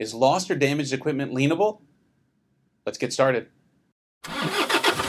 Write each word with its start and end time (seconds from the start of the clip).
Is 0.00 0.14
lost 0.14 0.50
or 0.50 0.54
damaged 0.54 0.94
equipment 0.94 1.34
lienable? 1.34 1.82
Let's 2.86 2.96
get 2.96 3.12
started. 3.12 3.48
Hi, 4.24 5.02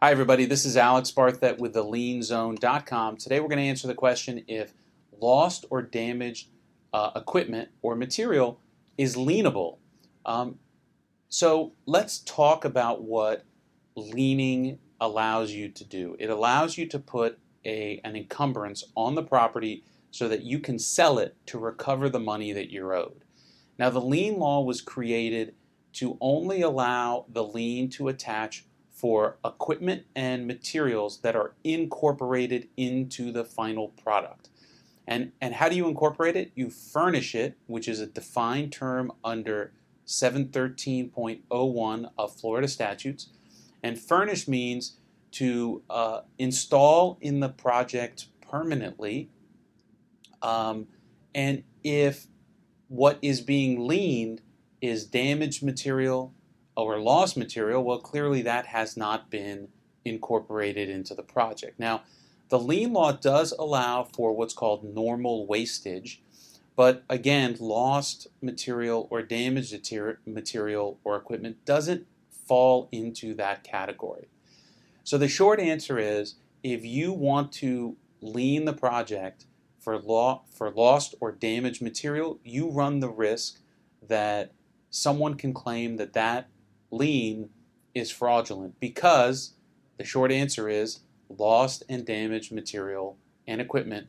everybody. 0.00 0.44
This 0.44 0.64
is 0.64 0.76
Alex 0.76 1.10
Barthet 1.10 1.58
with 1.58 1.72
the 1.72 1.82
lienzone.com. 1.82 3.16
Today, 3.16 3.40
we're 3.40 3.48
going 3.48 3.58
to 3.58 3.64
answer 3.64 3.88
the 3.88 3.96
question 3.96 4.44
if 4.46 4.74
lost 5.20 5.64
or 5.70 5.82
damaged 5.82 6.50
uh, 6.92 7.10
equipment 7.16 7.70
or 7.82 7.96
material 7.96 8.60
is 8.96 9.16
lienable. 9.16 9.78
Um, 10.24 10.60
so, 11.28 11.72
let's 11.86 12.20
talk 12.20 12.64
about 12.64 13.02
what 13.02 13.44
liening 13.98 14.78
allows 15.00 15.50
you 15.50 15.68
to 15.68 15.84
do. 15.84 16.14
It 16.20 16.30
allows 16.30 16.78
you 16.78 16.86
to 16.86 17.00
put 17.00 17.40
a, 17.64 18.00
an 18.04 18.14
encumbrance 18.14 18.84
on 18.94 19.16
the 19.16 19.24
property 19.24 19.82
so 20.10 20.28
that 20.28 20.42
you 20.42 20.58
can 20.58 20.78
sell 20.78 21.18
it 21.18 21.36
to 21.46 21.58
recover 21.58 22.08
the 22.08 22.20
money 22.20 22.52
that 22.52 22.70
you're 22.70 22.94
owed. 22.94 23.24
Now, 23.78 23.90
the 23.90 24.00
lien 24.00 24.38
law 24.38 24.62
was 24.62 24.80
created 24.80 25.54
to 25.94 26.16
only 26.20 26.62
allow 26.62 27.26
the 27.28 27.44
lien 27.44 27.88
to 27.90 28.08
attach 28.08 28.64
for 28.90 29.38
equipment 29.44 30.04
and 30.14 30.46
materials 30.46 31.20
that 31.22 31.34
are 31.34 31.54
incorporated 31.64 32.68
into 32.76 33.32
the 33.32 33.44
final 33.44 33.88
product. 33.88 34.48
And, 35.06 35.32
and 35.40 35.54
how 35.54 35.68
do 35.68 35.76
you 35.76 35.88
incorporate 35.88 36.36
it? 36.36 36.52
You 36.54 36.70
furnish 36.70 37.34
it, 37.34 37.56
which 37.66 37.88
is 37.88 38.00
a 38.00 38.06
defined 38.06 38.72
term 38.72 39.10
under 39.24 39.72
713.01 40.06 42.10
of 42.18 42.36
Florida 42.36 42.68
statutes. 42.68 43.28
And 43.82 43.98
furnish 43.98 44.46
means 44.46 44.98
to 45.32 45.82
uh, 45.88 46.20
install 46.38 47.18
in 47.20 47.40
the 47.40 47.48
project 47.48 48.26
permanently. 48.40 49.30
Um, 50.42 50.88
and 51.34 51.62
if 51.82 52.26
what 52.88 53.18
is 53.22 53.40
being 53.40 53.86
liened 53.86 54.42
is 54.80 55.04
damaged 55.04 55.62
material 55.62 56.34
or 56.76 56.98
lost 56.98 57.36
material, 57.36 57.84
well, 57.84 57.98
clearly 57.98 58.42
that 58.42 58.66
has 58.66 58.96
not 58.96 59.30
been 59.30 59.68
incorporated 60.04 60.88
into 60.88 61.14
the 61.14 61.22
project. 61.22 61.78
Now, 61.78 62.02
the 62.48 62.58
lien 62.58 62.92
law 62.92 63.12
does 63.12 63.52
allow 63.52 64.04
for 64.04 64.32
what's 64.32 64.54
called 64.54 64.82
normal 64.82 65.46
wastage, 65.46 66.20
but 66.74 67.04
again, 67.08 67.56
lost 67.60 68.26
material 68.40 69.06
or 69.10 69.22
damaged 69.22 69.92
material 70.26 70.98
or 71.04 71.16
equipment 71.16 71.64
doesn't 71.64 72.06
fall 72.30 72.88
into 72.90 73.34
that 73.34 73.62
category. 73.62 74.28
So 75.04 75.16
the 75.16 75.28
short 75.28 75.60
answer 75.60 75.98
is 75.98 76.34
if 76.62 76.84
you 76.84 77.12
want 77.12 77.52
to 77.52 77.96
lien 78.20 78.64
the 78.64 78.72
project 78.72 79.46
for, 79.80 79.98
law, 79.98 80.42
for 80.52 80.70
lost 80.70 81.14
or 81.20 81.32
damaged 81.32 81.82
material, 81.82 82.38
you 82.44 82.70
run 82.70 83.00
the 83.00 83.08
risk 83.08 83.60
that 84.06 84.52
someone 84.90 85.34
can 85.34 85.52
claim 85.52 85.96
that 85.96 86.12
that 86.12 86.48
lien 86.90 87.48
is 87.94 88.10
fraudulent 88.10 88.78
because 88.80 89.54
the 89.98 90.04
short 90.04 90.30
answer 90.30 90.68
is 90.68 91.00
lost 91.28 91.82
and 91.88 92.04
damaged 92.04 92.52
material 92.52 93.16
and 93.46 93.60
equipment 93.60 94.08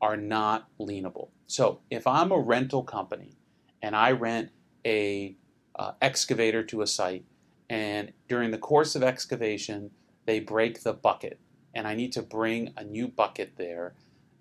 are 0.00 0.16
not 0.16 0.68
lienable. 0.78 1.28
So 1.46 1.80
if 1.90 2.06
I'm 2.06 2.32
a 2.32 2.38
rental 2.38 2.82
company 2.82 3.32
and 3.82 3.94
I 3.94 4.12
rent 4.12 4.50
a 4.86 5.36
uh, 5.76 5.92
excavator 6.00 6.62
to 6.64 6.82
a 6.82 6.86
site 6.86 7.24
and 7.68 8.12
during 8.28 8.50
the 8.50 8.58
course 8.58 8.94
of 8.94 9.02
excavation 9.02 9.90
they 10.26 10.40
break 10.40 10.82
the 10.82 10.92
bucket 10.92 11.38
and 11.74 11.86
I 11.86 11.94
need 11.94 12.12
to 12.12 12.22
bring 12.22 12.72
a 12.76 12.84
new 12.84 13.08
bucket 13.08 13.52
there, 13.56 13.94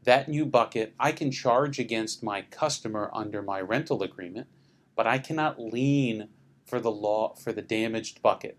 that 0.10 0.28
new 0.28 0.44
bucket 0.44 0.96
I 1.00 1.12
can 1.12 1.30
charge 1.30 1.78
against 1.78 2.24
my 2.24 2.42
customer 2.42 3.12
under 3.14 3.44
my 3.44 3.62
rental 3.62 4.02
agreement, 4.02 4.48
but 4.96 5.06
I 5.06 5.20
cannot 5.20 5.62
lien 5.62 6.30
for 6.66 6.80
the 6.80 6.90
law 6.90 7.36
for 7.36 7.54
the 7.54 7.62
damaged 7.62 8.24
bucket. 8.24 8.58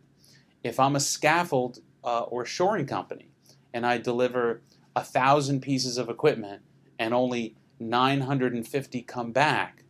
If 0.62 0.78
I'm 0.78 0.95
a 0.95 1.01
scaffold 1.01 1.81
uh, 2.05 2.21
or 2.21 2.45
shoring 2.45 2.87
company 2.87 3.33
and 3.75 3.84
I 3.84 3.99
deliver 3.99 4.62
a 4.94 5.03
thousand 5.03 5.61
pieces 5.61 5.99
of 5.99 6.09
equipment 6.09 6.62
and 7.00 7.12
only 7.12 7.56
950 7.81 9.03
come 9.03 9.32
back, 9.32 9.82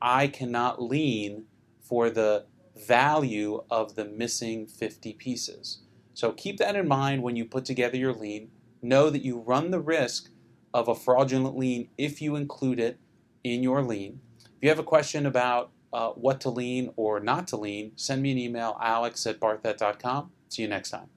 I 0.00 0.26
cannot 0.26 0.80
lien 0.80 1.44
for 1.82 2.08
the 2.08 2.46
value 2.74 3.62
of 3.70 3.94
the 3.94 4.06
missing 4.06 4.66
50 4.66 5.12
pieces. 5.12 5.80
So 6.14 6.32
keep 6.32 6.56
that 6.56 6.76
in 6.76 6.88
mind 6.88 7.22
when 7.22 7.36
you 7.36 7.44
put 7.44 7.66
together 7.66 7.98
your 7.98 8.14
lien. 8.14 8.52
Know 8.80 9.10
that 9.10 9.22
you 9.22 9.38
run 9.38 9.70
the 9.70 9.80
risk 9.80 10.30
of 10.74 10.88
a 10.88 10.94
fraudulent 10.94 11.56
lien 11.56 11.88
if 11.96 12.20
you 12.20 12.36
include 12.36 12.80
it 12.80 12.98
in 13.44 13.62
your 13.62 13.82
lien. 13.82 14.20
If 14.44 14.50
you 14.60 14.68
have 14.68 14.78
a 14.80 14.84
question 14.84 15.24
about 15.24 15.70
uh, 15.92 16.10
what 16.10 16.40
to 16.42 16.50
lien 16.50 16.92
or 16.96 17.20
not 17.20 17.46
to 17.48 17.56
lien, 17.56 17.92
send 17.94 18.20
me 18.20 18.32
an 18.32 18.38
email, 18.38 18.76
alex 18.80 19.26
at 19.26 19.38
barthet.com. 19.38 20.32
See 20.48 20.62
you 20.62 20.68
next 20.68 20.90
time. 20.90 21.13